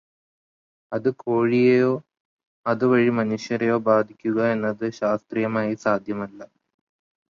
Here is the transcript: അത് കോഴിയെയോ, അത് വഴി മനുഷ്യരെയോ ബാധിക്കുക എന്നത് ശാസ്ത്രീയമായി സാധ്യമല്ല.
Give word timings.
അത് 0.91 1.09
കോഴിയെയോ, 1.15 1.91
അത് 2.65 2.85
വഴി 2.85 3.09
മനുഷ്യരെയോ 3.11 3.77
ബാധിക്കുക 3.89 4.39
എന്നത് 4.51 4.85
ശാസ്ത്രീയമായി 4.99 5.75
സാധ്യമല്ല. 5.85 6.39